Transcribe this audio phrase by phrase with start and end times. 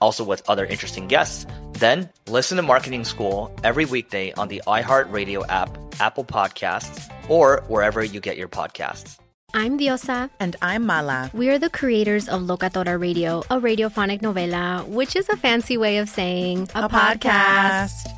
[0.00, 5.44] also with other interesting guests, then listen to Marketing School every weekday on the iHeartRadio
[5.48, 9.18] app, Apple Podcasts, or wherever you get your podcasts.
[9.54, 10.28] I'm Diosa.
[10.40, 11.30] And I'm Mala.
[11.32, 15.96] We are the creators of Locatora Radio, a radiophonic novela, which is a fancy way
[15.98, 18.04] of saying a, a podcast.
[18.04, 18.17] podcast.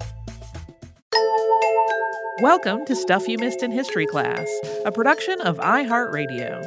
[2.41, 4.47] Welcome to Stuff You Missed in History Class,
[4.85, 6.63] a production of iHeartRadio.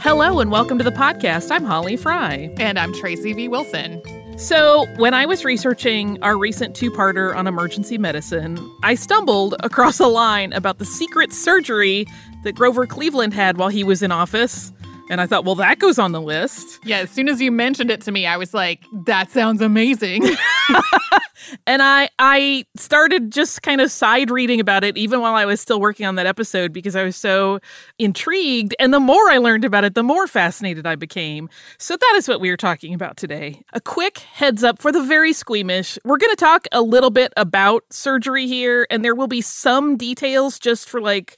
[0.00, 1.50] Hello and welcome to the podcast.
[1.50, 2.54] I'm Holly Fry.
[2.58, 3.48] And I'm Tracy V.
[3.48, 4.00] Wilson.
[4.38, 9.98] So, when I was researching our recent two parter on emergency medicine, I stumbled across
[9.98, 12.06] a line about the secret surgery
[12.44, 14.72] that Grover Cleveland had while he was in office.
[15.08, 16.80] And I thought, well, that goes on the list.
[16.84, 20.24] Yeah, as soon as you mentioned it to me, I was like, that sounds amazing.
[21.66, 25.60] and I I started just kind of side reading about it even while I was
[25.60, 27.60] still working on that episode because I was so
[27.98, 28.74] intrigued.
[28.78, 31.48] And the more I learned about it, the more fascinated I became.
[31.78, 33.62] So that is what we are talking about today.
[33.72, 35.98] A quick heads up for the very squeamish.
[36.04, 39.96] We're going to talk a little bit about surgery here, and there will be some
[39.96, 41.36] details just for like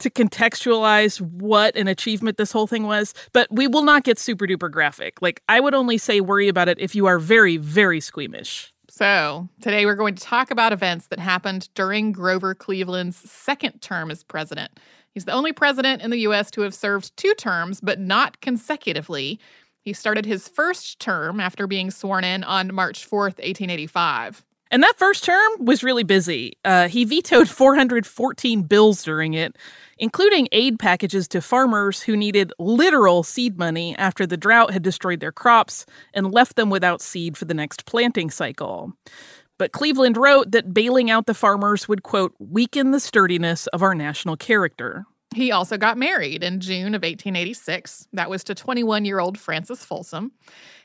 [0.00, 4.46] to contextualize what an achievement this whole thing was, but we will not get super
[4.46, 5.22] duper graphic.
[5.22, 8.72] Like, I would only say worry about it if you are very, very squeamish.
[8.88, 14.10] So, today we're going to talk about events that happened during Grover Cleveland's second term
[14.10, 14.72] as president.
[15.14, 16.50] He's the only president in the U.S.
[16.52, 19.38] to have served two terms, but not consecutively.
[19.82, 24.44] He started his first term after being sworn in on March 4th, 1885.
[24.70, 26.56] And that first term was really busy.
[26.64, 29.56] Uh, he vetoed 414 bills during it,
[29.98, 35.20] including aid packages to farmers who needed literal seed money after the drought had destroyed
[35.20, 38.92] their crops and left them without seed for the next planting cycle.
[39.58, 43.94] But Cleveland wrote that bailing out the farmers would, quote, weaken the sturdiness of our
[43.94, 45.04] national character.
[45.34, 48.08] He also got married in June of 1886.
[48.12, 50.32] That was to 21 year old Frances Folsom.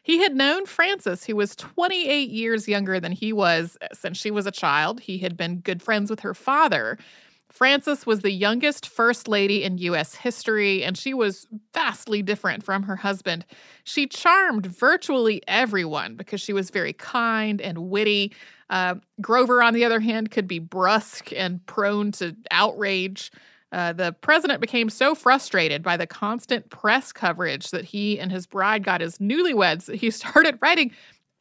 [0.03, 4.45] He had known Frances, who was 28 years younger than he was since she was
[4.45, 4.99] a child.
[4.99, 6.99] He had been good friends with her father.
[7.49, 10.13] Frances was the youngest first lady in U.S.
[10.13, 13.45] history, and she was vastly different from her husband.
[13.83, 18.33] She charmed virtually everyone because she was very kind and witty.
[18.69, 23.31] Uh, Grover, on the other hand, could be brusque and prone to outrage.
[23.75, 28.47] Uh, the president became so frustrated by the constant press coverage that he and his
[28.47, 30.91] bride got as newlyweds that he started writing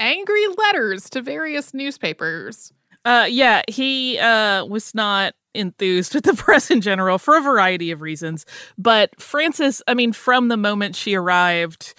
[0.01, 2.73] angry letters to various newspapers.
[3.05, 7.93] Uh, yeah, he uh, was not enthused with the press in general for a variety
[7.93, 8.45] of reasons.
[8.77, 11.95] But Frances, I mean, from the moment she arrived,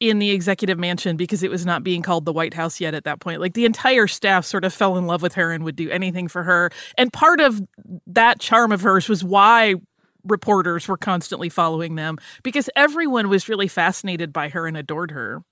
[0.00, 3.04] in the executive mansion because it was not being called the White House yet at
[3.04, 3.40] that point.
[3.40, 6.28] Like the entire staff sort of fell in love with her and would do anything
[6.28, 6.70] for her.
[6.96, 7.60] And part of
[8.06, 9.74] that charm of hers was why
[10.24, 15.42] reporters were constantly following them because everyone was really fascinated by her and adored her.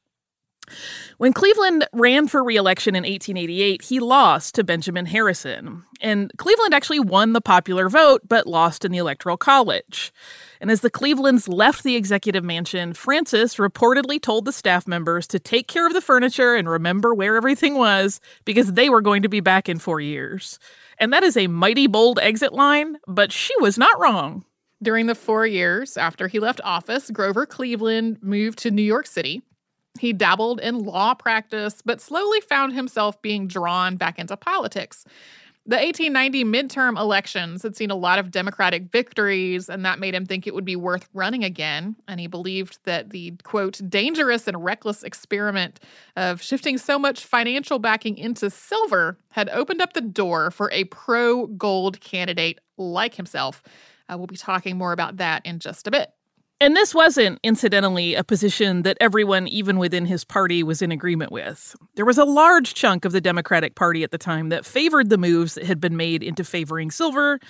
[1.18, 5.84] When Cleveland ran for reelection in 1888, he lost to Benjamin Harrison.
[6.00, 10.12] And Cleveland actually won the popular vote, but lost in the Electoral College.
[10.60, 15.38] And as the Clevelands left the executive mansion, Frances reportedly told the staff members to
[15.38, 19.28] take care of the furniture and remember where everything was because they were going to
[19.28, 20.58] be back in four years.
[20.98, 24.44] And that is a mighty bold exit line, but she was not wrong.
[24.82, 29.42] During the four years after he left office, Grover Cleveland moved to New York City
[29.98, 35.04] he dabbled in law practice, but slowly found himself being drawn back into politics.
[35.68, 40.24] The 1890 midterm elections had seen a lot of Democratic victories, and that made him
[40.24, 41.96] think it would be worth running again.
[42.06, 45.80] And he believed that the quote, dangerous and reckless experiment
[46.14, 50.84] of shifting so much financial backing into silver had opened up the door for a
[50.84, 53.60] pro gold candidate like himself.
[54.08, 56.12] Uh, we'll be talking more about that in just a bit.
[56.58, 61.30] And this wasn't, incidentally, a position that everyone, even within his party, was in agreement
[61.30, 61.76] with.
[61.96, 65.18] There was a large chunk of the Democratic Party at the time that favored the
[65.18, 67.40] moves that had been made into favoring silver.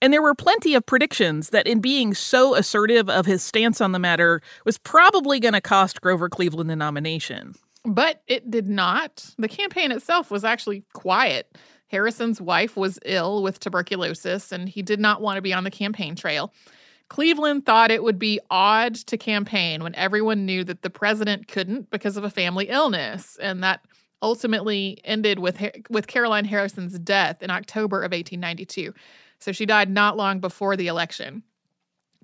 [0.00, 3.92] And there were plenty of predictions that, in being so assertive of his stance on
[3.92, 7.54] the matter, was probably going to cost Grover Cleveland the nomination.
[7.84, 9.26] But it did not.
[9.36, 11.54] The campaign itself was actually quiet.
[11.88, 15.70] Harrison's wife was ill with tuberculosis, and he did not want to be on the
[15.70, 16.52] campaign trail.
[17.08, 21.90] Cleveland thought it would be odd to campaign when everyone knew that the president couldn't
[21.90, 23.80] because of a family illness, and that
[24.20, 28.92] ultimately ended with with Caroline Harrison's death in October of 1892.
[29.38, 31.44] So she died not long before the election.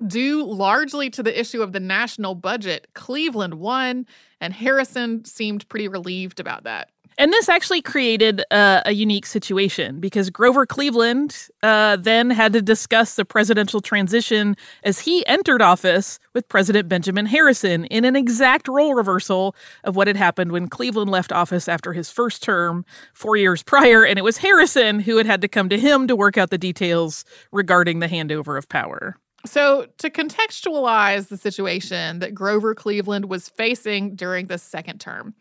[0.05, 4.07] Due largely to the issue of the national budget, Cleveland won,
[4.41, 6.91] and Harrison seemed pretty relieved about that.
[7.17, 12.63] And this actually created uh, a unique situation because Grover Cleveland uh, then had to
[12.63, 18.67] discuss the presidential transition as he entered office with President Benjamin Harrison in an exact
[18.67, 23.37] role reversal of what had happened when Cleveland left office after his first term four
[23.37, 24.05] years prior.
[24.05, 26.59] And it was Harrison who had had to come to him to work out the
[26.59, 29.17] details regarding the handover of power.
[29.47, 35.35] So, to contextualize the situation that Grover Cleveland was facing during the second term,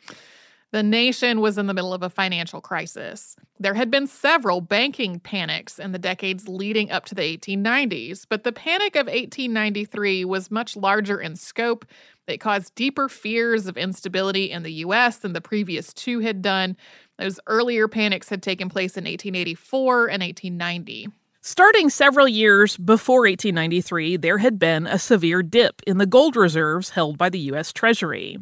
[0.74, 3.36] the nation was in the middle of a financial crisis.
[3.60, 8.44] There had been several banking panics in the decades leading up to the 1890s, but
[8.44, 11.86] the panic of 1893 was much larger in scope.
[12.25, 16.75] It caused deeper fears of instability in the US than the previous two had done.
[17.20, 21.10] Those earlier panics had taken place in 1884 and 1890.
[21.42, 26.92] Starting several years before 1893, there had been a severe dip in the gold reserves
[26.92, 27.72] held by the U.S.
[27.72, 28.40] Treasury.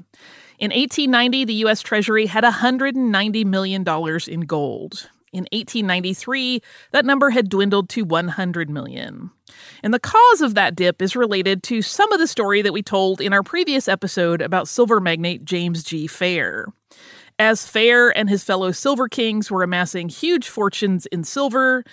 [0.62, 1.82] In 1890, the U.S.
[1.82, 3.84] Treasury had $190 million
[4.28, 5.10] in gold.
[5.34, 6.62] In 1893,
[6.92, 9.32] that number had dwindled to 100 million.
[9.82, 12.84] And the cause of that dip is related to some of the story that we
[12.84, 16.06] told in our previous episode about silver magnate James G.
[16.06, 16.68] Fair.
[17.40, 21.84] As Fair and his fellow Silver Kings were amassing huge fortunes in silver,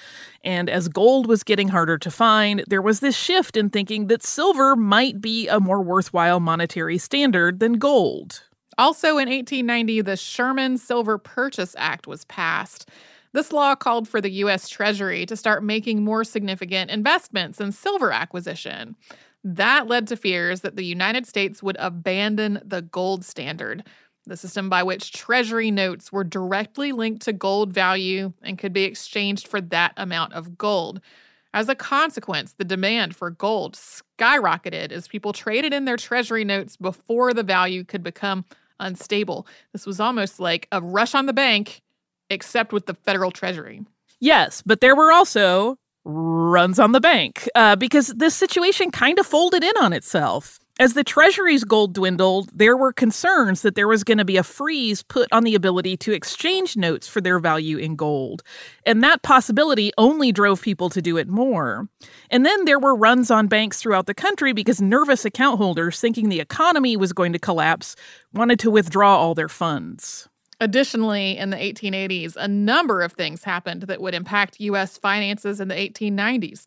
[0.44, 4.22] and as gold was getting harder to find, there was this shift in thinking that
[4.22, 8.42] silver might be a more worthwhile monetary standard than gold.
[8.78, 12.88] Also in 1890, the Sherman Silver Purchase Act was passed.
[13.32, 14.68] This law called for the U.S.
[14.68, 18.94] Treasury to start making more significant investments in silver acquisition.
[19.42, 23.84] That led to fears that the United States would abandon the gold standard,
[24.26, 28.84] the system by which Treasury notes were directly linked to gold value and could be
[28.84, 31.00] exchanged for that amount of gold.
[31.52, 36.76] As a consequence, the demand for gold skyrocketed as people traded in their Treasury notes
[36.76, 38.44] before the value could become
[38.80, 39.46] unstable.
[39.72, 41.80] This was almost like a rush on the bank,
[42.30, 43.82] except with the federal treasury.
[44.20, 49.26] Yes, but there were also runs on the bank uh, because this situation kind of
[49.26, 50.58] folded in on itself.
[50.80, 54.44] As the Treasury's gold dwindled, there were concerns that there was going to be a
[54.44, 58.44] freeze put on the ability to exchange notes for their value in gold.
[58.86, 61.88] And that possibility only drove people to do it more.
[62.30, 66.28] And then there were runs on banks throughout the country because nervous account holders, thinking
[66.28, 67.96] the economy was going to collapse,
[68.32, 70.28] wanted to withdraw all their funds.
[70.60, 74.96] Additionally, in the 1880s, a number of things happened that would impact U.S.
[74.96, 76.66] finances in the 1890s.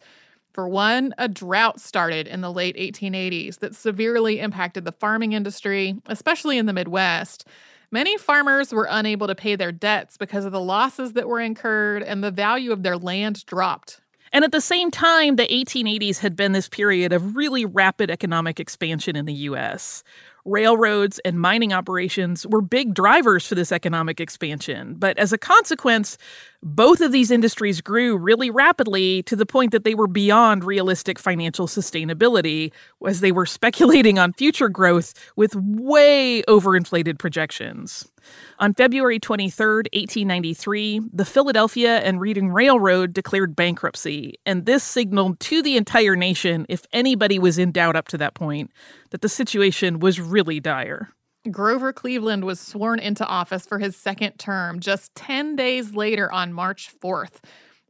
[0.54, 5.96] For one, a drought started in the late 1880s that severely impacted the farming industry,
[6.08, 7.48] especially in the Midwest.
[7.90, 12.04] Many farmers were unable to pay their debts because of the losses that were incurred
[12.04, 14.02] and the value of their land dropped.
[14.34, 18.60] And at the same time, the 1880s had been this period of really rapid economic
[18.60, 20.04] expansion in the US.
[20.46, 26.18] Railroads and mining operations were big drivers for this economic expansion, but as a consequence,
[26.64, 31.20] both of these industries grew really rapidly to the point that they were beyond realistic
[31.20, 32.72] financial sustainability
[33.06, 38.11] as they were speculating on future growth with way overinflated projections.
[38.60, 45.62] On February 23, 1893, the Philadelphia and Reading Railroad declared bankruptcy, and this signaled to
[45.62, 48.72] the entire nation, if anybody was in doubt up to that point,
[49.10, 51.10] that the situation was really dire.
[51.50, 56.54] Grover Cleveland was sworn into office for his second term just 10 days later on
[56.54, 57.40] March 4th.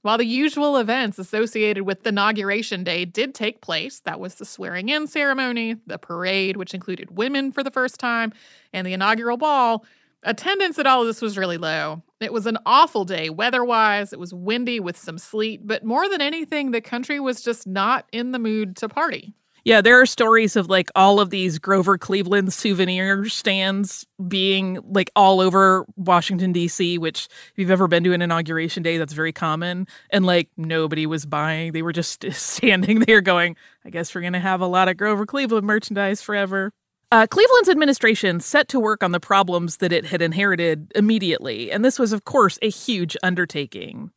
[0.03, 4.89] While the usual events associated with inauguration day did take place, that was the swearing
[4.89, 8.33] in ceremony, the parade, which included women for the first time,
[8.73, 9.85] and the inaugural ball,
[10.23, 12.01] attendance at all of this was really low.
[12.19, 14.13] It was an awful day weather wise.
[14.13, 18.05] It was windy with some sleet, but more than anything, the country was just not
[18.11, 19.33] in the mood to party.
[19.63, 25.11] Yeah, there are stories of like all of these Grover Cleveland souvenir stands being like
[25.15, 29.31] all over Washington, D.C., which if you've ever been to an inauguration day, that's very
[29.31, 29.85] common.
[30.09, 31.73] And like nobody was buying.
[31.73, 34.97] They were just standing there going, I guess we're going to have a lot of
[34.97, 36.73] Grover Cleveland merchandise forever.
[37.11, 41.83] Uh, Cleveland's administration set to work on the problems that it had inherited immediately, and
[41.83, 44.11] this was, of course, a huge undertaking.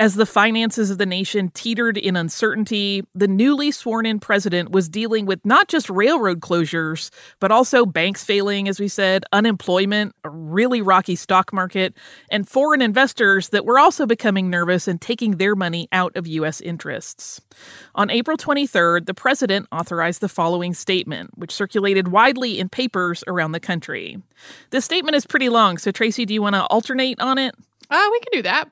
[0.00, 4.88] As the finances of the nation teetered in uncertainty, the newly sworn in president was
[4.88, 10.30] dealing with not just railroad closures, but also banks failing, as we said, unemployment, a
[10.30, 11.92] really rocky stock market,
[12.30, 16.62] and foreign investors that were also becoming nervous and taking their money out of U.S.
[16.62, 17.42] interests.
[17.94, 23.52] On April 23rd, the president authorized the following statement, which circulated widely in papers around
[23.52, 24.16] the country.
[24.70, 27.54] This statement is pretty long, so Tracy, do you want to alternate on it?
[27.90, 28.70] Uh, we can do that.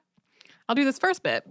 [0.68, 1.44] I'll do this first bit.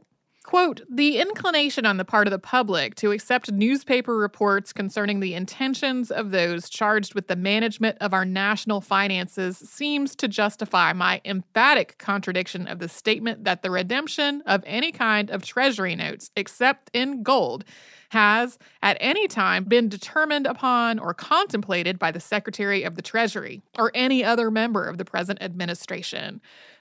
[0.48, 5.34] Quote, the inclination on the part of the public to accept newspaper reports concerning the
[5.34, 11.20] intentions of those charged with the management of our national finances seems to justify my
[11.26, 16.90] emphatic contradiction of the statement that the redemption of any kind of treasury notes, except
[16.94, 17.66] in gold,
[18.12, 23.64] has at any time been determined upon or contemplated by the Secretary of the Treasury
[23.78, 26.40] or any other member of the present administration.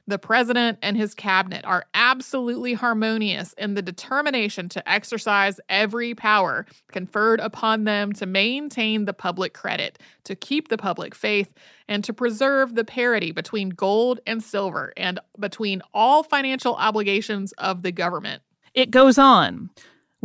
[0.09, 6.65] The president and his cabinet are absolutely harmonious in the determination to exercise every power
[6.93, 11.53] conferred upon them to maintain the public credit, to keep the public faith,
[11.89, 17.83] and to preserve the parity between gold and silver and between all financial obligations of
[17.83, 18.43] the government.
[18.75, 19.71] It goes on.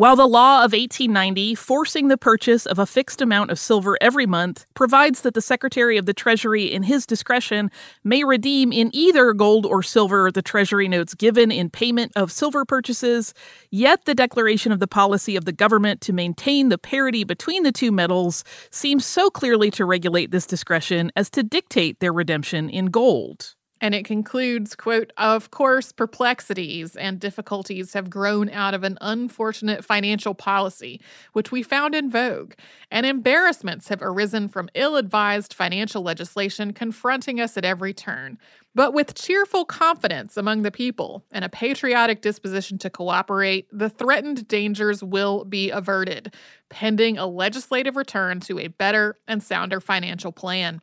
[0.01, 4.25] While the law of 1890, forcing the purchase of a fixed amount of silver every
[4.25, 7.69] month, provides that the Secretary of the Treasury, in his discretion,
[8.03, 12.65] may redeem in either gold or silver the Treasury notes given in payment of silver
[12.65, 13.35] purchases,
[13.69, 17.71] yet the declaration of the policy of the government to maintain the parity between the
[17.71, 22.87] two metals seems so clearly to regulate this discretion as to dictate their redemption in
[22.87, 23.53] gold.
[23.81, 29.83] And it concludes, quote, of course, perplexities and difficulties have grown out of an unfortunate
[29.83, 31.01] financial policy,
[31.33, 32.53] which we found in vogue,
[32.91, 38.37] and embarrassments have arisen from ill advised financial legislation confronting us at every turn.
[38.73, 44.47] But with cheerful confidence among the people and a patriotic disposition to cooperate, the threatened
[44.47, 46.33] dangers will be averted,
[46.69, 50.81] pending a legislative return to a better and sounder financial plan.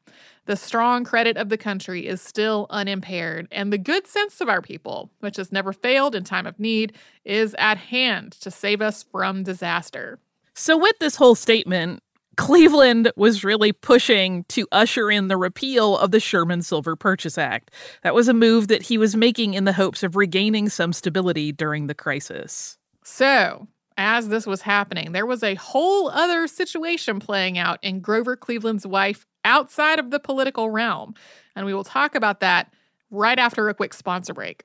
[0.49, 4.63] The strong credit of the country is still unimpaired, and the good sense of our
[4.63, 9.03] people, which has never failed in time of need, is at hand to save us
[9.13, 10.19] from disaster.
[10.55, 12.03] So, with this whole statement,
[12.39, 17.71] Cleveland was really pushing to usher in the repeal of the Sherman Silver Purchase Act.
[18.03, 21.53] That was a move that he was making in the hopes of regaining some stability
[21.53, 22.79] during the crisis.
[23.05, 28.35] So, as this was happening, there was a whole other situation playing out in Grover
[28.35, 31.15] Cleveland's wife outside of the political realm.
[31.57, 32.73] And we will talk about that
[33.11, 34.65] right after a quick sponsor break.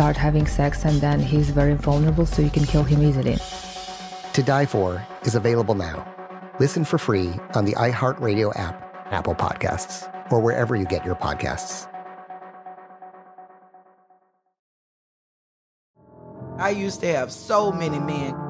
[0.00, 3.36] start having sex, and then he's very vulnerable, so you can kill him easily.
[4.32, 6.08] To Die For is available now.
[6.58, 8.80] Listen for free on the iHeartRadio app,
[9.12, 11.86] Apple Podcasts, or wherever you get your podcasts.
[16.56, 18.49] I used to have so many men.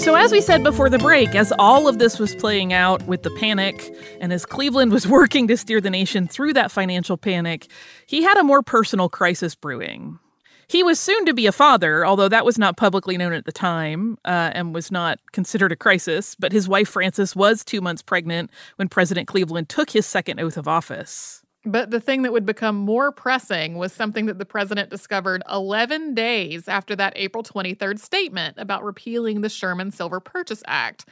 [0.00, 3.22] So, as we said before the break, as all of this was playing out with
[3.22, 7.66] the panic, and as Cleveland was working to steer the nation through that financial panic,
[8.06, 10.18] he had a more personal crisis brewing.
[10.68, 13.52] He was soon to be a father, although that was not publicly known at the
[13.52, 16.34] time uh, and was not considered a crisis.
[16.34, 20.56] But his wife, Frances, was two months pregnant when President Cleveland took his second oath
[20.56, 21.39] of office.
[21.64, 26.14] But the thing that would become more pressing was something that the president discovered 11
[26.14, 31.04] days after that April 23rd statement about repealing the Sherman Silver Purchase Act.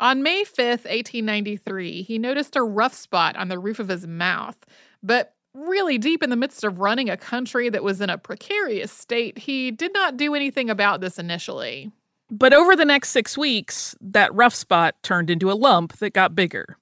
[0.00, 4.56] On May 5th, 1893, he noticed a rough spot on the roof of his mouth.
[5.02, 8.92] But really deep in the midst of running a country that was in a precarious
[8.92, 11.90] state, he did not do anything about this initially.
[12.30, 16.34] But over the next six weeks, that rough spot turned into a lump that got
[16.34, 16.76] bigger.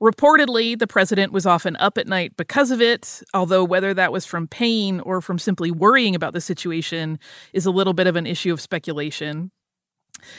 [0.00, 4.24] Reportedly, the president was often up at night because of it, although whether that was
[4.24, 7.18] from pain or from simply worrying about the situation
[7.52, 9.50] is a little bit of an issue of speculation.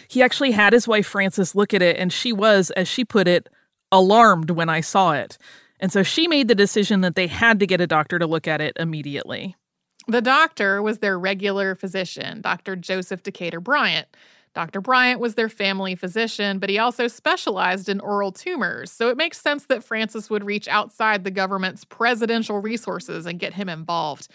[0.08, 3.28] He actually had his wife Frances look at it, and she was, as she put
[3.28, 3.50] it,
[3.91, 5.38] alarmed when I saw it.
[5.80, 8.47] And so she made the decision that they had to get a doctor to look
[8.47, 9.56] at it immediately.
[10.08, 12.76] The doctor was their regular physician, Dr.
[12.76, 14.08] Joseph Decatur Bryant.
[14.53, 14.81] Dr.
[14.81, 19.39] Bryant was their family physician, but he also specialized in oral tumors, so it makes
[19.39, 24.27] sense that Frances would reach outside the government's presidential resources and get him involved.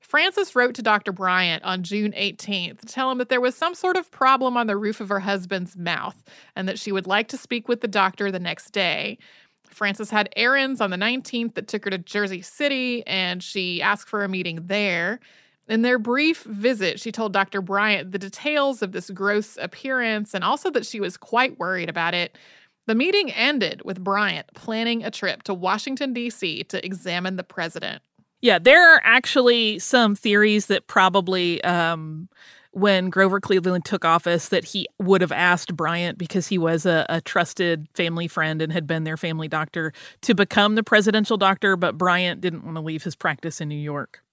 [0.00, 1.12] Frances wrote to Dr.
[1.12, 4.66] Bryant on June 18th to tell him that there was some sort of problem on
[4.66, 6.24] the roof of her husband's mouth
[6.56, 9.18] and that she would like to speak with the doctor the next day.
[9.66, 14.08] Frances had errands on the 19th that took her to Jersey City, and she asked
[14.08, 15.20] for a meeting there.
[15.70, 17.62] In their brief visit, she told Dr.
[17.62, 22.12] Bryant the details of this gross appearance and also that she was quite worried about
[22.12, 22.36] it.
[22.88, 26.64] The meeting ended with Bryant planning a trip to Washington, D.C.
[26.64, 28.02] to examine the president.
[28.40, 32.28] Yeah, there are actually some theories that probably um,
[32.72, 37.06] when Grover Cleveland took office that he would have asked Bryant because he was a,
[37.08, 41.76] a, trusted family friend and had been their family doctor to become the presidential doctor,
[41.76, 44.24] but Bryant didn't want to leave his practice in New York.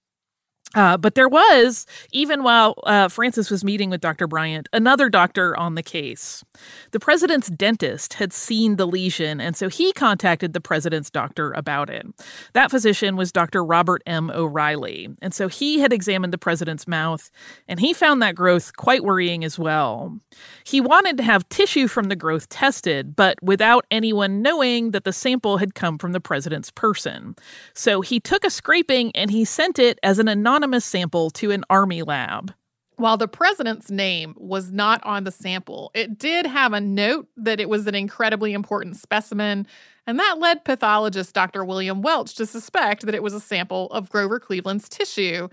[0.74, 4.26] Uh, but there was, even while uh, Frances was meeting with Dr.
[4.26, 6.44] Bryant, another doctor on the case.
[6.90, 11.88] The president's dentist had seen the lesion, and so he contacted the president's doctor about
[11.88, 12.06] it.
[12.52, 13.64] That physician was Dr.
[13.64, 14.30] Robert M.
[14.30, 17.30] O'Reilly, and so he had examined the president's mouth,
[17.66, 20.20] and he found that growth quite worrying as well.
[20.64, 25.12] He wanted to have tissue from the growth tested, but without anyone knowing that the
[25.14, 27.36] sample had come from the president's person.
[27.72, 31.52] So he took a scraping and he sent it as an anonymous anonymous sample to
[31.52, 32.52] an army lab.
[32.96, 37.60] While the president's name was not on the sample, it did have a note that
[37.60, 39.68] it was an incredibly important specimen,
[40.04, 41.64] and that led pathologist Dr.
[41.64, 45.48] William Welch to suspect that it was a sample of Grover Cleveland's tissue.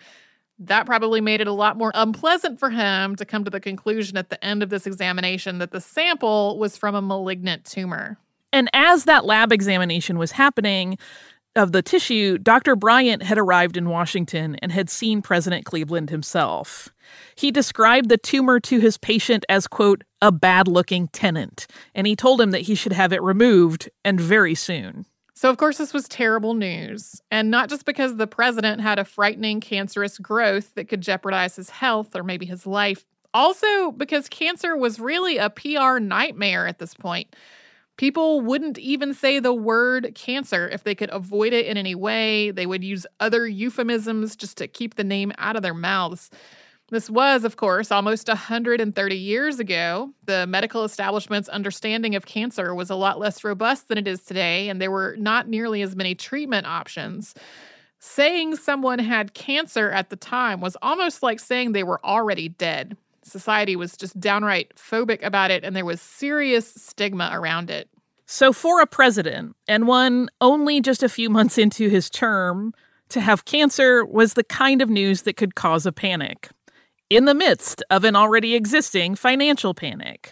[0.57, 4.17] That probably made it a lot more unpleasant for him to come to the conclusion
[4.17, 8.17] at the end of this examination that the sample was from a malignant tumor.
[8.51, 10.97] And as that lab examination was happening,
[11.55, 12.75] of the tissue, Dr.
[12.75, 16.89] Bryant had arrived in Washington and had seen President Cleveland himself.
[17.35, 22.15] He described the tumor to his patient as, quote, a bad looking tenant, and he
[22.15, 25.05] told him that he should have it removed and very soon.
[25.37, 27.21] So, of course, this was terrible news.
[27.29, 31.69] And not just because the president had a frightening cancerous growth that could jeopardize his
[31.69, 36.93] health or maybe his life, also because cancer was really a PR nightmare at this
[36.93, 37.35] point.
[37.97, 42.51] People wouldn't even say the word cancer if they could avoid it in any way.
[42.51, 46.29] They would use other euphemisms just to keep the name out of their mouths.
[46.89, 50.11] This was, of course, almost 130 years ago.
[50.25, 54.69] The medical establishment's understanding of cancer was a lot less robust than it is today,
[54.69, 57.33] and there were not nearly as many treatment options.
[57.97, 62.97] Saying someone had cancer at the time was almost like saying they were already dead.
[63.25, 67.89] Society was just downright phobic about it, and there was serious stigma around it.
[68.27, 72.73] So, for a president, and one only just a few months into his term,
[73.09, 76.49] to have cancer was the kind of news that could cause a panic
[77.09, 80.31] in the midst of an already existing financial panic.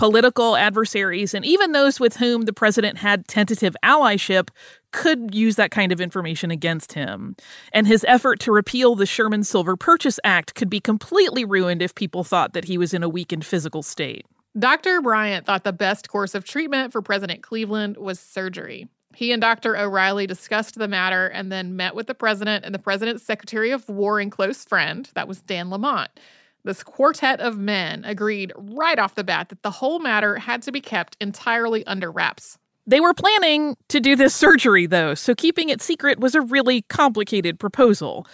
[0.00, 4.48] Political adversaries and even those with whom the president had tentative allyship
[4.92, 7.36] could use that kind of information against him.
[7.74, 11.94] And his effort to repeal the Sherman Silver Purchase Act could be completely ruined if
[11.94, 14.24] people thought that he was in a weakened physical state.
[14.58, 15.02] Dr.
[15.02, 18.88] Bryant thought the best course of treatment for President Cleveland was surgery.
[19.14, 19.76] He and Dr.
[19.76, 23.86] O'Reilly discussed the matter and then met with the president and the president's secretary of
[23.90, 26.08] war and close friend, that was Dan Lamont.
[26.64, 30.72] This quartet of men agreed right off the bat that the whole matter had to
[30.72, 32.58] be kept entirely under wraps.
[32.86, 36.82] They were planning to do this surgery, though, so keeping it secret was a really
[36.82, 38.26] complicated proposal.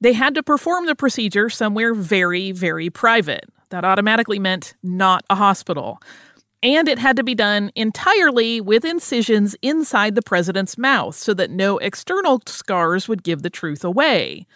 [0.00, 3.44] They had to perform the procedure somewhere very, very private.
[3.70, 5.98] That automatically meant not a hospital.
[6.62, 11.50] And it had to be done entirely with incisions inside the president's mouth so that
[11.50, 14.46] no external scars would give the truth away.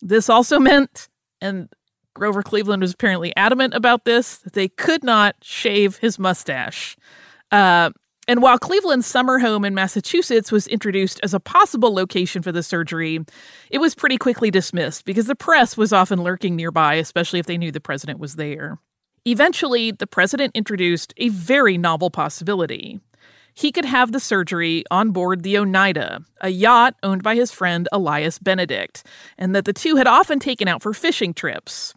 [0.00, 1.08] This also meant,
[1.40, 1.68] and
[2.14, 6.96] Grover Cleveland was apparently adamant about this, that they could not shave his mustache.
[7.50, 7.90] Uh,
[8.28, 12.62] and while Cleveland's summer home in Massachusetts was introduced as a possible location for the
[12.62, 13.18] surgery,
[13.70, 17.58] it was pretty quickly dismissed because the press was often lurking nearby, especially if they
[17.58, 18.78] knew the president was there.
[19.24, 23.00] Eventually, the president introduced a very novel possibility.
[23.54, 27.88] He could have the surgery on board the Oneida, a yacht owned by his friend
[27.92, 29.04] Elias Benedict,
[29.36, 31.94] and that the two had often taken out for fishing trips.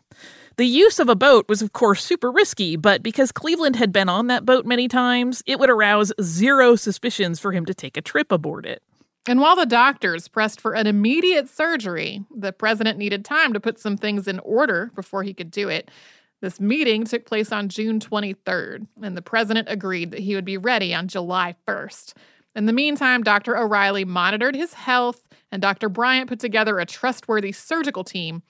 [0.58, 4.08] The use of a boat was, of course, super risky, but because Cleveland had been
[4.08, 8.02] on that boat many times, it would arouse zero suspicions for him to take a
[8.02, 8.82] trip aboard it.
[9.28, 13.80] And while the doctors pressed for an immediate surgery, the president needed time to put
[13.80, 15.92] some things in order before he could do it.
[16.40, 20.58] This meeting took place on June 23rd, and the president agreed that he would be
[20.58, 22.14] ready on July 1st.
[22.56, 23.58] In the meantime, Dr.
[23.58, 25.90] O'Reilly monitored his health, and Dr.
[25.90, 28.42] Bryant put together a trustworthy surgical team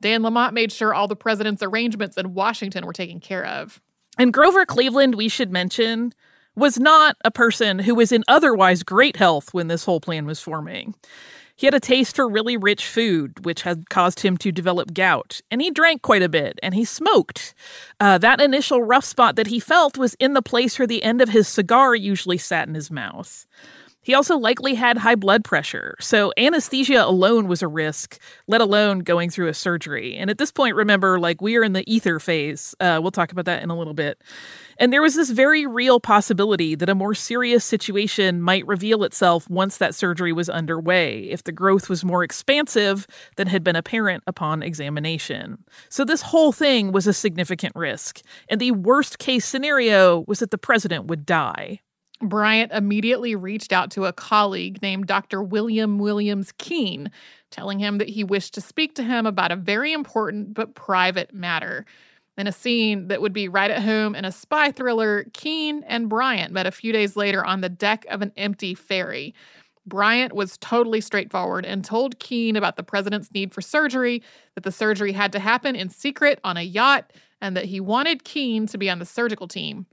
[0.00, 3.80] Dan Lamont made sure all the president's arrangements in Washington were taken care of.
[4.18, 6.12] And Grover Cleveland, we should mention,
[6.56, 10.40] was not a person who was in otherwise great health when this whole plan was
[10.40, 10.94] forming.
[11.58, 15.40] He had a taste for really rich food, which had caused him to develop gout,
[15.50, 17.52] and he drank quite a bit, and he smoked.
[17.98, 21.20] Uh, that initial rough spot that he felt was in the place where the end
[21.20, 23.44] of his cigar usually sat in his mouth.
[24.08, 29.00] He also likely had high blood pressure, so anesthesia alone was a risk, let alone
[29.00, 30.16] going through a surgery.
[30.16, 32.74] And at this point, remember, like we are in the ether phase.
[32.80, 34.22] Uh, we'll talk about that in a little bit.
[34.78, 39.50] And there was this very real possibility that a more serious situation might reveal itself
[39.50, 44.24] once that surgery was underway, if the growth was more expansive than had been apparent
[44.26, 45.62] upon examination.
[45.90, 48.22] So this whole thing was a significant risk.
[48.48, 51.82] And the worst case scenario was that the president would die.
[52.20, 55.42] Bryant immediately reached out to a colleague named Dr.
[55.42, 57.10] William Williams Keen,
[57.50, 61.32] telling him that he wished to speak to him about a very important but private
[61.32, 61.86] matter.
[62.36, 66.08] In a scene that would be right at home in a spy thriller, Keen and
[66.08, 69.34] Bryant met a few days later on the deck of an empty ferry.
[69.86, 74.22] Bryant was totally straightforward and told Keen about the president's need for surgery,
[74.54, 78.24] that the surgery had to happen in secret on a yacht, and that he wanted
[78.24, 79.86] Keen to be on the surgical team.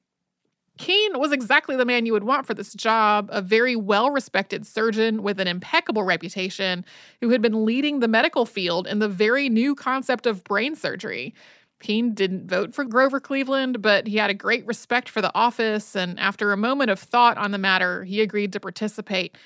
[0.78, 4.68] Keen was exactly the man you would want for this job, a very well respected
[4.68, 6.84] surgeon with an impeccable reputation
[7.22, 11.34] who had been leading the medical field in the very new concept of brain surgery.
[11.82, 15.96] Keen didn't vote for Grover Cleveland, but he had a great respect for the office,
[15.96, 19.38] and after a moment of thought on the matter, he agreed to participate.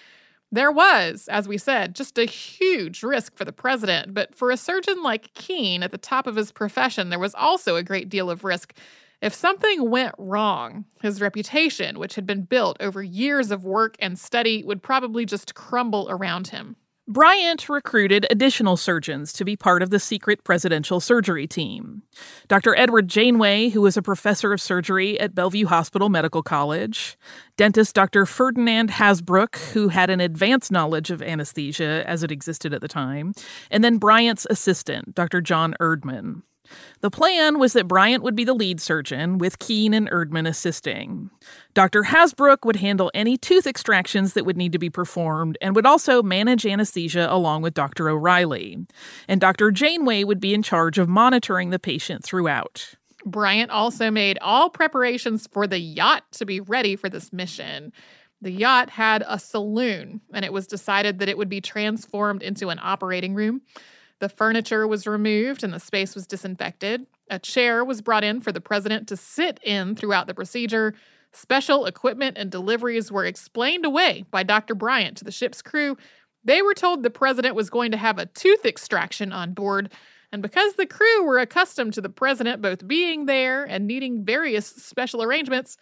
[0.52, 4.58] There was, as we said, just a huge risk for the president, but for a
[4.58, 8.32] surgeon like Keen at the top of his profession, there was also a great deal
[8.32, 8.74] of risk
[9.22, 14.18] if something went wrong, his reputation, which had been built over years of work and
[14.18, 16.76] study, would probably just crumble around him.
[17.12, 22.04] Bryant recruited additional surgeons to be part of the secret presidential surgery team.
[22.48, 22.76] Dr.
[22.78, 27.18] Edward Janeway, who was a professor of surgery at Bellevue Hospital Medical College,
[27.58, 28.28] dentist Dr.
[28.28, 33.34] Ferdinand Hasbrouck, who had an advanced knowledge of anesthesia as it existed at the time,
[33.72, 35.42] and then Bryant's assistant, Dr.
[35.42, 36.44] John Erdman.
[37.02, 41.30] The plan was that Bryant would be the lead surgeon, with Keen and Erdman assisting.
[41.74, 42.04] Dr.
[42.04, 46.22] Hasbrouck would handle any tooth extractions that would need to be performed and would also
[46.22, 48.10] manage anesthesia along with Dr.
[48.10, 48.86] O'Reilly.
[49.28, 49.72] And Dr.
[49.72, 52.96] Janeway would be in charge of monitoring the patient throughout.
[53.26, 57.92] Bryant also made all preparations for the yacht to be ready for this mission.
[58.42, 62.70] The yacht had a saloon, and it was decided that it would be transformed into
[62.70, 63.62] an operating room.
[64.20, 67.08] The furniture was removed and the space was disinfected.
[67.30, 70.94] A chair was brought in for the president to sit in throughout the procedure.
[71.32, 74.76] Special equipment and deliveries were explained away by Dr.
[74.76, 75.96] Bryant to the ship's crew.
[76.44, 79.92] They were told the president was going to have a tooth extraction on board.
[80.32, 84.68] And because the crew were accustomed to the president both being there and needing various
[84.68, 85.78] special arrangements,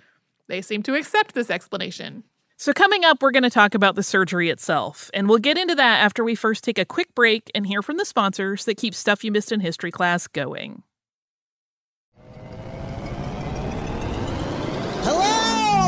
[0.47, 2.23] they seemed to accept this explanation.
[2.59, 5.75] So, coming up, we're going to talk about the surgery itself, and we'll get into
[5.75, 8.95] that after we first take a quick break and hear from the sponsors that keep
[8.95, 10.81] Stuff You Missed in History class going.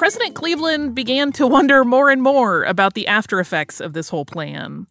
[0.00, 4.24] President Cleveland began to wonder more and more about the after effects of this whole
[4.24, 4.86] plan.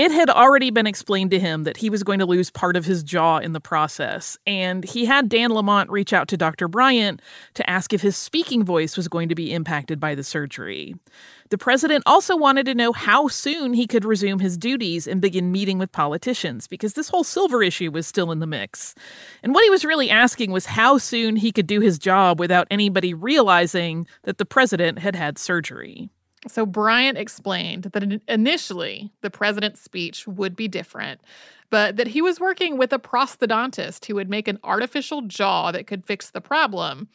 [0.00, 2.86] It had already been explained to him that he was going to lose part of
[2.86, 6.68] his jaw in the process, and he had Dan Lamont reach out to Dr.
[6.68, 7.20] Bryant
[7.52, 10.94] to ask if his speaking voice was going to be impacted by the surgery.
[11.50, 15.52] The president also wanted to know how soon he could resume his duties and begin
[15.52, 18.94] meeting with politicians, because this whole silver issue was still in the mix.
[19.42, 22.66] And what he was really asking was how soon he could do his job without
[22.70, 26.08] anybody realizing that the president had had surgery.
[26.48, 31.20] So Bryant explained that initially the president's speech would be different,
[31.68, 35.86] but that he was working with a prosthodontist who would make an artificial jaw that
[35.86, 37.08] could fix the problem.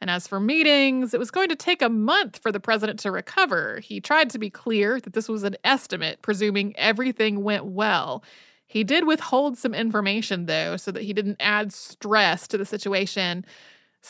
[0.00, 3.10] And as for meetings, it was going to take a month for the president to
[3.10, 3.80] recover.
[3.80, 8.22] He tried to be clear that this was an estimate, presuming everything went well.
[8.64, 13.44] He did withhold some information, though, so that he didn't add stress to the situation.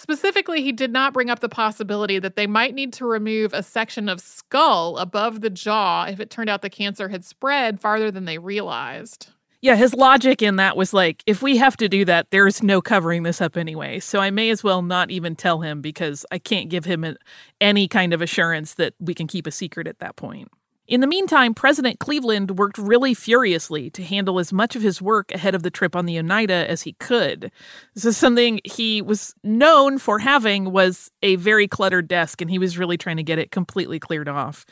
[0.01, 3.65] Specifically, he did not bring up the possibility that they might need to remove a
[3.65, 8.09] section of skull above the jaw if it turned out the cancer had spread farther
[8.09, 9.31] than they realized.
[9.61, 12.81] Yeah, his logic in that was like, if we have to do that, there's no
[12.81, 13.99] covering this up anyway.
[13.99, 17.17] So I may as well not even tell him because I can't give him
[17.61, 20.49] any kind of assurance that we can keep a secret at that point.
[20.89, 25.31] In the meantime, President Cleveland worked really furiously to handle as much of his work
[25.33, 27.53] ahead of the trip on the Oneida as he could.
[27.95, 32.59] This is something he was known for having was a very cluttered desk and he
[32.59, 34.65] was really trying to get it completely cleared off.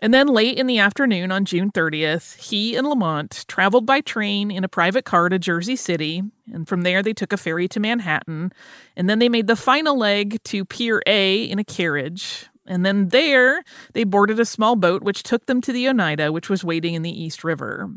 [0.00, 4.52] And then late in the afternoon on June 30th, he and Lamont traveled by train
[4.52, 7.80] in a private car to Jersey City, and from there they took a ferry to
[7.80, 8.52] Manhattan,
[8.96, 12.48] and then they made the final leg to Pier A in a carriage.
[12.66, 16.48] And then there, they boarded a small boat which took them to the Oneida, which
[16.48, 17.90] was waiting in the East River.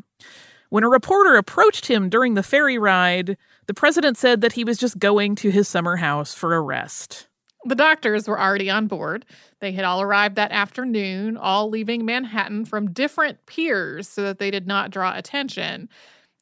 [0.69, 3.37] When a reporter approached him during the ferry ride,
[3.67, 7.27] the president said that he was just going to his summer house for a rest.
[7.65, 9.25] The doctors were already on board.
[9.59, 14.51] They had all arrived that afternoon, all leaving Manhattan from different piers so that they
[14.51, 15.89] did not draw attention.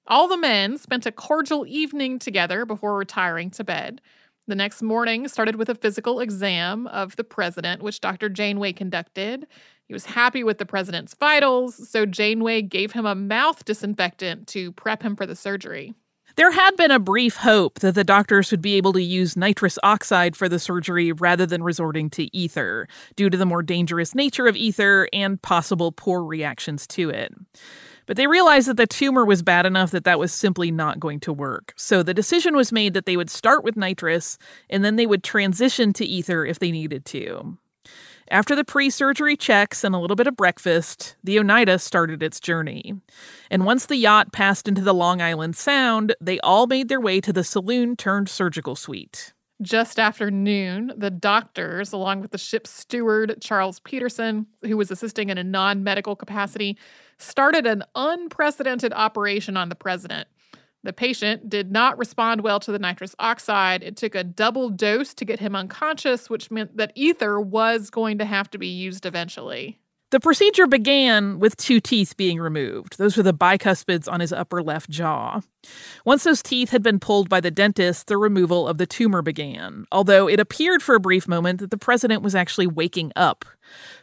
[0.08, 4.02] All the men spent a cordial evening together before retiring to bed.
[4.48, 8.30] The next morning started with a physical exam of the president, which Dr.
[8.30, 9.48] Janeway conducted.
[9.88, 14.72] He was happy with the president's vitals, so Janeway gave him a mouth disinfectant to
[14.74, 15.96] prep him for the surgery.
[16.36, 19.80] There had been a brief hope that the doctors would be able to use nitrous
[19.84, 24.46] oxide for the surgery rather than resorting to ether, due to the more dangerous nature
[24.46, 27.34] of ether and possible poor reactions to it.
[28.06, 31.20] But they realized that the tumor was bad enough that that was simply not going
[31.22, 31.74] to work.
[31.76, 34.38] So the decision was made that they would start with nitrous
[34.70, 37.58] and then they would transition to ether if they needed to.
[38.32, 42.40] After the pre surgery checks and a little bit of breakfast, the Oneida started its
[42.40, 42.96] journey.
[43.52, 47.22] And once the yacht passed into the Long Island Sound, they all made their way
[47.22, 49.35] to the saloon turned surgical suite.
[49.62, 55.30] Just after noon, the doctors, along with the ship's steward, Charles Peterson, who was assisting
[55.30, 56.78] in a non medical capacity,
[57.20, 60.28] started an unprecedented operation on the president.
[60.84, 63.82] The patient did not respond well to the nitrous oxide.
[63.82, 68.18] It took a double dose to get him unconscious, which meant that ether was going
[68.18, 69.80] to have to be used eventually.
[70.12, 72.98] The procedure began with two teeth being removed.
[72.98, 75.42] Those were the bicuspids on his upper left jaw.
[76.06, 79.86] Once those teeth had been pulled by the dentist, the removal of the tumor began,
[79.92, 83.46] although it appeared for a brief moment that the president was actually waking up.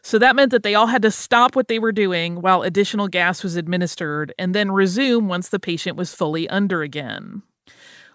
[0.03, 3.07] So that meant that they all had to stop what they were doing while additional
[3.07, 7.43] gas was administered and then resume once the patient was fully under again.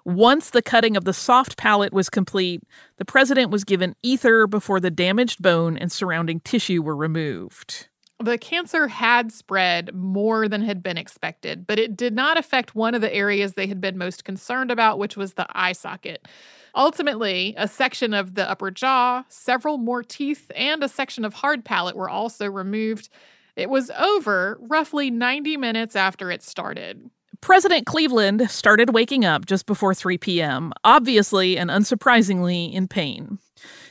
[0.08, 2.64] Once the cutting of the soft palate was complete,
[2.96, 7.90] the president was given ether before the damaged bone and surrounding tissue were removed.
[8.18, 12.96] The cancer had spread more than had been expected, but it did not affect one
[12.96, 16.26] of the areas they had been most concerned about, which was the eye socket.
[16.74, 21.66] Ultimately, a section of the upper jaw, several more teeth, and a section of hard
[21.66, 23.10] palate were also removed.
[23.58, 27.10] It was over roughly 90 minutes after it started.
[27.42, 33.40] President Cleveland started waking up just before 3 p.m., obviously and unsurprisingly in pain.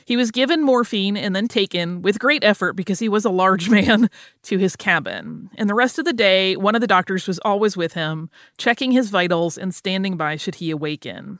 [0.07, 3.69] He was given morphine and then taken, with great effort because he was a large
[3.77, 4.09] man,
[4.43, 5.49] to his cabin.
[5.57, 8.93] And the rest of the day, one of the doctors was always with him, checking
[8.93, 11.39] his vitals and standing by should he awaken.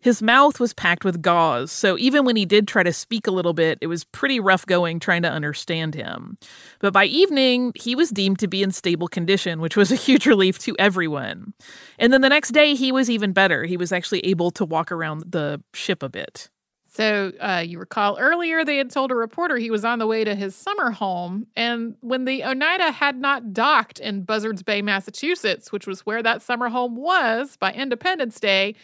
[0.00, 3.32] His mouth was packed with gauze, so even when he did try to speak a
[3.32, 6.38] little bit, it was pretty rough going trying to understand him.
[6.78, 10.24] But by evening, he was deemed to be in stable condition, which was a huge
[10.24, 11.54] relief to everyone.
[11.98, 13.64] And then the next day, he was even better.
[13.64, 16.48] He was actually able to walk around the ship a bit.
[16.94, 20.22] So, uh, you recall earlier they had told a reporter he was on the way
[20.22, 21.48] to his summer home.
[21.56, 26.40] And when the Oneida had not docked in Buzzards Bay, Massachusetts, which was where that
[26.40, 28.76] summer home was by Independence Day,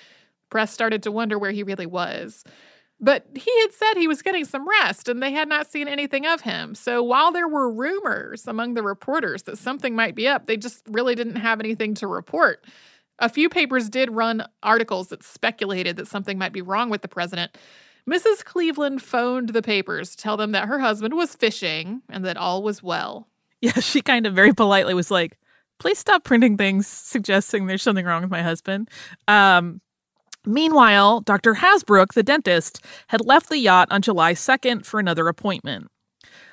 [0.51, 2.43] press started to wonder where he really was.
[2.99, 6.27] But he had said he was getting some rest and they had not seen anything
[6.27, 6.75] of him.
[6.75, 10.83] So while there were rumors among the reporters that something might be up, they just
[10.89, 12.67] really didn't have anything to report.
[13.21, 17.09] A few papers did run articles that speculated that something might be wrong with the
[17.09, 17.57] president.
[18.09, 18.45] Mrs.
[18.45, 22.63] Cleveland phoned the papers to tell them that her husband was fishing and that all
[22.63, 23.29] was well.
[23.61, 25.37] Yeah, she kind of very politely was like,
[25.79, 28.89] please stop printing things suggesting there's something wrong with my husband.
[29.29, 29.81] Um,
[30.47, 31.55] meanwhile, Dr.
[31.55, 35.89] Hasbrouck, the dentist, had left the yacht on July 2nd for another appointment.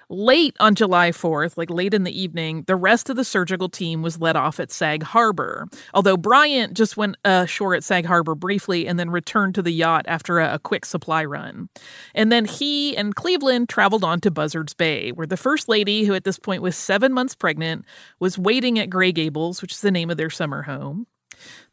[0.10, 4.02] Late on July 4th, like late in the evening, the rest of the surgical team
[4.02, 5.68] was let off at Sag Harbor.
[5.94, 10.06] Although Bryant just went ashore at Sag Harbor briefly and then returned to the yacht
[10.08, 11.68] after a, a quick supply run.
[12.16, 16.14] And then he and Cleveland traveled on to Buzzards Bay, where the First Lady, who
[16.14, 17.84] at this point was seven months pregnant,
[18.18, 21.06] was waiting at Gray Gables, which is the name of their summer home.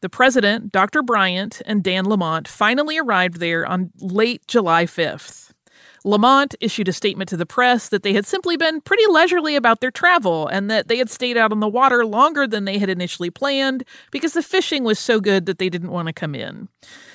[0.01, 1.05] The president, Dr.
[1.05, 5.53] Bryant, and Dan Lamont finally arrived there on late July 5th.
[6.05, 9.80] Lamont issued a statement to the press that they had simply been pretty leisurely about
[9.80, 12.90] their travel and that they had stayed out on the water longer than they had
[12.90, 16.68] initially planned because the fishing was so good that they didn't want to come in.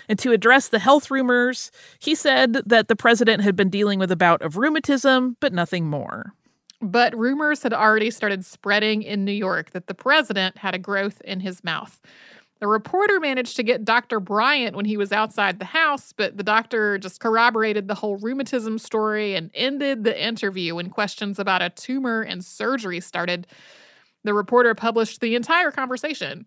[0.08, 4.12] And to address the health rumors, he said that the president had been dealing with
[4.12, 6.34] a bout of rheumatism, but nothing more.
[6.82, 11.22] But rumors had already started spreading in New York that the president had a growth
[11.22, 12.00] in his mouth.
[12.60, 14.20] The reporter managed to get Dr.
[14.20, 18.78] Bryant when he was outside the house, but the doctor just corroborated the whole rheumatism
[18.80, 23.47] story and ended the interview when questions about a tumor and surgery started.
[24.26, 26.45] The reporter published the entire conversation.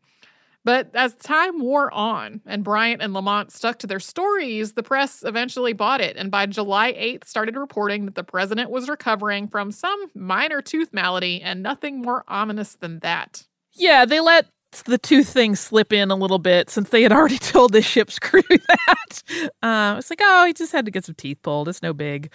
[0.64, 5.24] But as time wore on and Bryant and Lamont stuck to their stories, the press
[5.24, 9.72] eventually bought it and by July 8th started reporting that the president was recovering from
[9.72, 13.44] some minor tooth malady and nothing more ominous than that.
[13.72, 14.46] Yeah, they let
[14.81, 18.18] the two things slip in a little bit since they had already told the ship's
[18.18, 19.23] crew that.
[19.62, 21.68] Uh, it's like, oh, he just had to get some teeth pulled.
[21.68, 22.33] It's no big.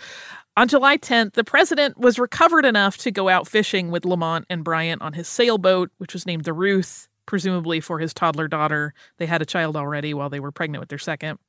[0.55, 4.63] On July 10th, the president was recovered enough to go out fishing with Lamont and
[4.63, 8.93] Bryant on his sailboat, which was named the Ruth, presumably for his toddler daughter.
[9.17, 11.39] They had a child already while they were pregnant with their second.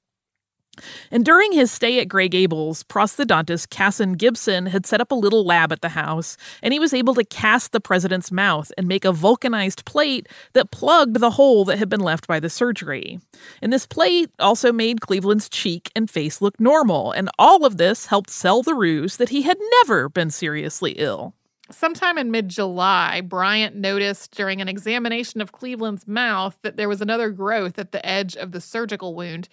[1.10, 5.44] And during his stay at Gray Gables, prosthodontist Kasson Gibson had set up a little
[5.44, 9.04] lab at the house, and he was able to cast the president's mouth and make
[9.04, 13.20] a vulcanized plate that plugged the hole that had been left by the surgery.
[13.62, 18.06] And this plate also made Cleveland's cheek and face look normal, and all of this
[18.06, 21.34] helped sell the ruse that he had never been seriously ill.
[21.70, 27.02] Sometime in mid July, Bryant noticed during an examination of Cleveland's mouth that there was
[27.02, 29.50] another growth at the edge of the surgical wound.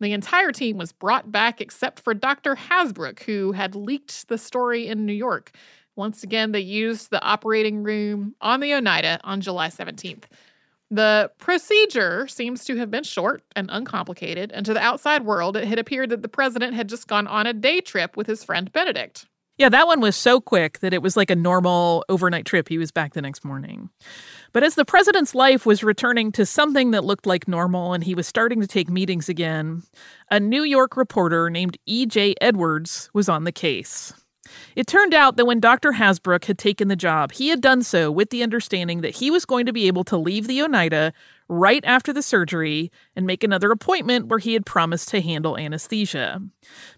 [0.00, 2.56] The entire team was brought back except for Dr.
[2.56, 5.52] Hasbrouck, who had leaked the story in New York.
[5.94, 10.24] Once again, they used the operating room on the Oneida on July 17th.
[10.90, 15.68] The procedure seems to have been short and uncomplicated, and to the outside world, it
[15.68, 18.72] had appeared that the president had just gone on a day trip with his friend
[18.72, 19.26] Benedict.
[19.56, 22.68] Yeah, that one was so quick that it was like a normal overnight trip.
[22.68, 23.90] He was back the next morning.
[24.52, 28.14] But as the president's life was returning to something that looked like normal and he
[28.14, 29.82] was starting to take meetings again,
[30.30, 32.34] a New York reporter named E.J.
[32.40, 34.12] Edwards was on the case.
[34.74, 35.92] It turned out that when Dr.
[35.92, 39.44] Hasbrouck had taken the job, he had done so with the understanding that he was
[39.44, 41.12] going to be able to leave the Oneida
[41.48, 46.40] right after the surgery and make another appointment where he had promised to handle anesthesia.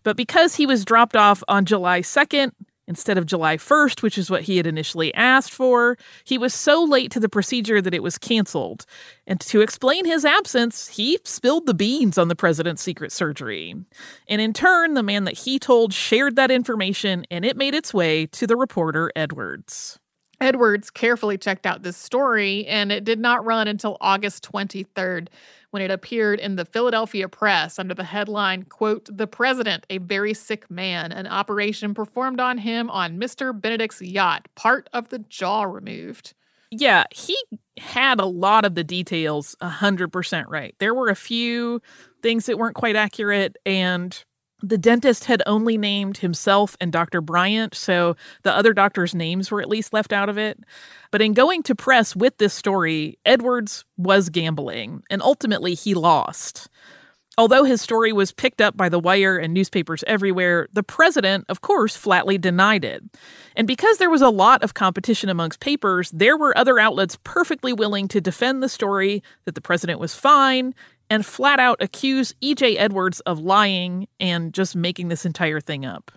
[0.03, 2.53] But because he was dropped off on July 2nd,
[2.93, 5.97] instead of July 1st, which is what he had initially asked for.
[6.25, 8.85] He was so late to the procedure that it was canceled.
[9.27, 13.75] And to explain his absence, he spilled the beans on the president's secret surgery.
[14.29, 17.95] And in turn, the man that he told shared that information and it made its
[17.95, 19.99] way to the reporter Edwards.
[20.43, 25.29] Edwards carefully checked out this story, and it did not run until August 23rd
[25.71, 30.35] when it appeared in the Philadelphia Press under the headline, quote, The President, a very
[30.35, 33.59] sick man, an operation performed on him on Mr.
[33.59, 36.35] Benedict's yacht, part of the jaw removed.
[36.73, 37.37] Yeah, he
[37.79, 40.75] had a lot of the details 100% right.
[40.81, 41.81] There were a few
[42.21, 44.25] things that weren't quite accurate, and
[44.63, 47.21] the dentist had only named himself and Dr.
[47.21, 50.59] Bryant, so the other doctors' names were at least left out of it.
[51.11, 56.69] But in going to press with this story, Edwards was gambling, and ultimately he lost.
[57.39, 61.63] Although his story was picked up by The Wire and newspapers everywhere, the president, of
[61.63, 63.03] course, flatly denied it.
[63.57, 67.73] And because there was a lot of competition amongst papers, there were other outlets perfectly
[67.73, 70.75] willing to defend the story that the president was fine
[71.13, 72.79] and flat out accuse E.J.
[72.79, 76.11] Edwards of lying and just making this entire thing up.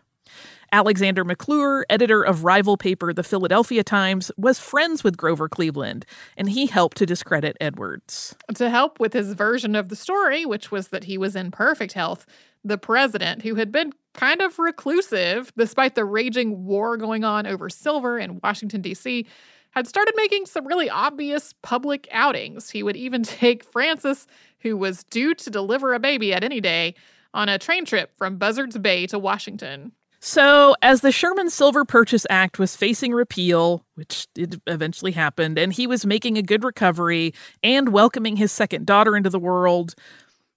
[0.72, 6.06] Alexander McClure, editor of rival paper The Philadelphia Times, was friends with Grover Cleveland,
[6.38, 8.38] and he helped to discredit Edwards.
[8.54, 11.92] To help with his version of the story, which was that he was in perfect
[11.92, 12.26] health,
[12.64, 17.70] the president, who had been kind of reclusive despite the raging war going on over
[17.70, 19.28] silver in Washington, D.C.,
[19.76, 22.70] had started making some really obvious public outings.
[22.70, 24.26] He would even take Frances,
[24.66, 26.96] who was due to deliver a baby at any day,
[27.36, 29.92] on a train trip from Buzzards Bay to Washington.
[30.20, 35.72] So, as the Sherman Silver Purchase Act was facing repeal, which it eventually happened, and
[35.72, 37.32] he was making a good recovery
[37.64, 39.94] and welcoming his second daughter into the world,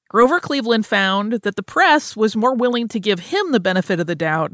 [0.08, 4.06] Grover Cleveland found that the press was more willing to give him the benefit of
[4.06, 4.52] the doubt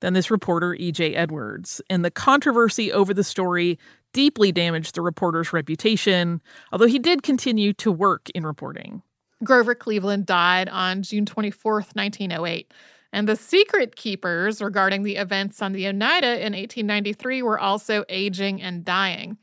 [0.00, 1.14] than this reporter, E.J.
[1.14, 1.80] Edwards.
[1.88, 3.78] And the controversy over the story
[4.12, 6.40] deeply damaged the reporter's reputation,
[6.72, 9.02] although he did continue to work in reporting.
[9.44, 12.72] Grover Cleveland died on June 24th, 1908.
[13.12, 18.60] And the secret keepers regarding the events on the Oneida in 1893 were also aging
[18.60, 19.38] and dying.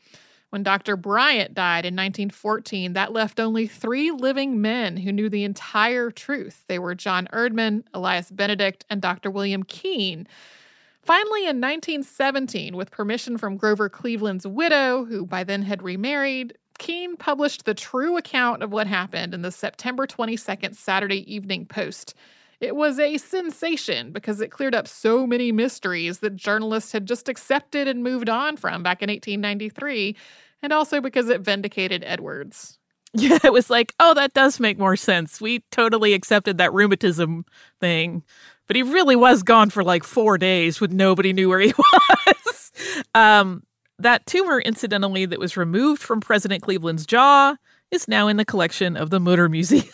[0.49, 0.95] When Dr.
[0.95, 6.63] Bryant died in 1914, that left only three living men who knew the entire truth.
[6.68, 9.32] They were John Erdmann, Elias Benedict, and Dr.
[9.32, 10.28] William Keen.
[11.06, 17.16] Finally, in 1917, with permission from Grover Cleveland's widow, who by then had remarried, Keen
[17.16, 22.16] published the true account of what happened in the September 22nd Saturday Evening Post.
[22.60, 27.30] It was a sensation because it cleared up so many mysteries that journalists had just
[27.30, 30.16] accepted and moved on from back in 1893,
[30.64, 32.80] and also because it vindicated Edwards.
[33.18, 35.39] Yeah, it was like, oh, that does make more sense.
[35.39, 37.45] We totally accepted that rheumatism
[37.80, 38.24] thing,
[38.68, 41.74] but he really was gone for like four days with nobody knew where he
[42.28, 42.72] was.
[43.13, 43.63] um,
[43.99, 47.55] that tumor, incidentally, that was removed from President Cleveland's jaw
[47.91, 49.86] is now in the collection of the Mutter Museum.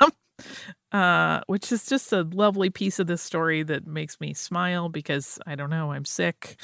[0.92, 5.38] uh, which is just a lovely piece of this story that makes me smile because
[5.46, 6.60] I don't know, I'm sick.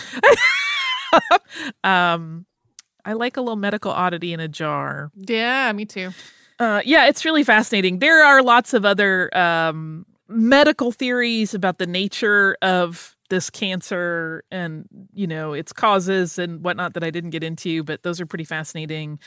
[1.84, 2.46] um,
[3.04, 5.10] I like a little medical oddity in a jar.
[5.16, 6.10] Yeah, me too.
[6.58, 7.98] Uh, yeah, it's really fascinating.
[7.98, 14.86] There are lots of other um, medical theories about the nature of this cancer and
[15.14, 18.44] you know its causes and whatnot that I didn't get into, but those are pretty
[18.44, 19.18] fascinating.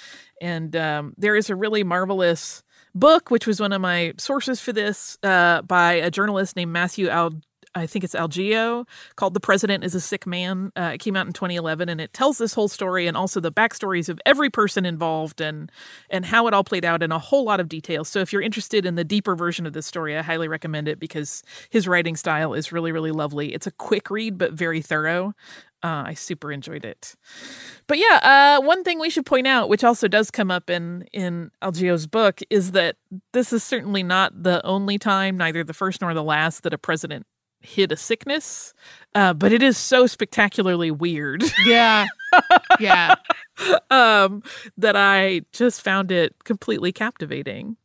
[0.41, 4.73] And um, there is a really marvelous book, which was one of my sources for
[4.73, 7.31] this, uh, by a journalist named Matthew Al.
[7.75, 10.71] I think it's Algeo, called The President is a Sick Man.
[10.77, 13.51] Uh, it came out in 2011 and it tells this whole story and also the
[13.51, 15.69] backstories of every person involved and
[16.09, 18.05] and how it all played out in a whole lot of detail.
[18.05, 20.99] So if you're interested in the deeper version of this story, I highly recommend it
[20.99, 23.53] because his writing style is really, really lovely.
[23.53, 25.33] It's a quick read, but very thorough.
[25.83, 27.15] Uh, I super enjoyed it.
[27.87, 31.05] But yeah, uh, one thing we should point out, which also does come up in
[31.11, 32.95] in Algeo's book, is that
[33.33, 36.77] this is certainly not the only time, neither the first nor the last, that a
[36.77, 37.27] president
[37.65, 38.73] hid a sickness.
[39.13, 41.43] Uh, but it is so spectacularly weird.
[41.65, 42.05] Yeah,
[42.79, 43.15] yeah.
[43.89, 44.43] um,
[44.77, 47.77] that I just found it completely captivating.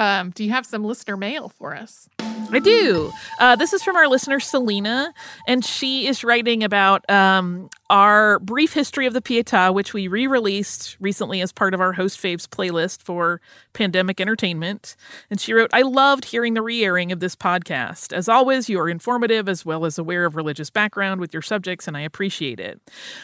[0.00, 2.08] Um, do you have some listener mail for us?
[2.52, 3.12] I do.
[3.38, 5.12] Uh, this is from our listener, Selena,
[5.46, 10.26] and she is writing about um, our brief history of the Pietà, which we re
[10.26, 13.40] released recently as part of our Host Faves playlist for
[13.72, 14.96] pandemic entertainment.
[15.30, 18.12] And she wrote, I loved hearing the re airing of this podcast.
[18.12, 21.86] As always, you are informative as well as aware of religious background with your subjects,
[21.86, 22.80] and I appreciate it.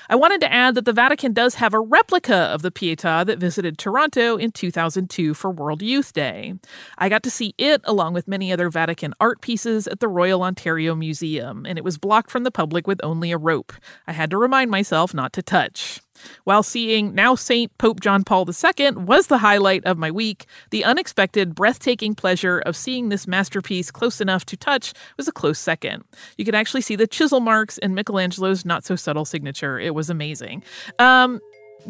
[0.08, 3.38] I wanted to add that the Vatican does have a replica of the Pietà that
[3.38, 6.54] visited Toronto in 2002 for World Youth Day.
[6.98, 10.42] I got to see it along with many other Vatican art pieces at the Royal
[10.42, 13.72] Ontario Museum, and it was blocked from the public with only a rope.
[14.06, 16.00] I had to remind myself not to touch.
[16.44, 20.84] While seeing now Saint Pope John Paul II was the highlight of my week, the
[20.84, 26.04] unexpected, breathtaking pleasure of seeing this masterpiece close enough to touch was a close second.
[26.36, 29.78] You could actually see the chisel marks in Michelangelo's not so subtle signature.
[29.78, 30.62] It was amazing.
[30.98, 31.40] Um,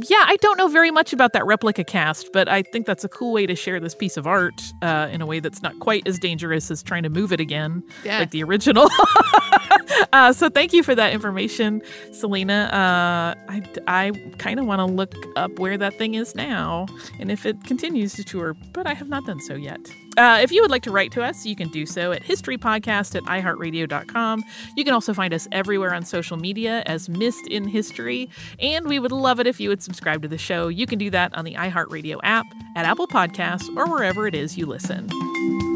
[0.09, 3.09] yeah, I don't know very much about that replica cast, but I think that's a
[3.09, 6.07] cool way to share this piece of art uh, in a way that's not quite
[6.07, 8.19] as dangerous as trying to move it again, Yeah.
[8.19, 8.89] like the original.
[10.13, 11.83] uh, so thank you for that information,
[12.13, 12.65] Selena.
[12.73, 16.87] Uh, I, I kind of want to look up where that thing is now
[17.19, 19.81] and if it continues to tour, but I have not done so yet.
[20.17, 23.15] Uh, if you would like to write to us, you can do so at historypodcast
[23.15, 24.45] at iheartradio.com.
[24.77, 28.31] You can also find us everywhere on social media as Missed in History.
[28.59, 30.69] And we would love it if you would subscribe to the show.
[30.69, 34.57] You can do that on the iHeartRadio app, at Apple Podcasts, or wherever it is
[34.57, 35.76] you listen.